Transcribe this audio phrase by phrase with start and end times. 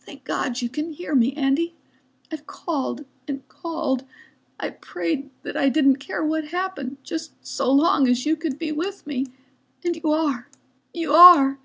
[0.00, 1.76] "Thank God you can hear me, Andy.
[2.32, 4.02] I've called and called.
[4.58, 8.72] I prayed that I didn't care what happened, just so long as you could be
[8.72, 9.26] with me.
[9.84, 10.48] And you are,
[10.92, 11.60] you are.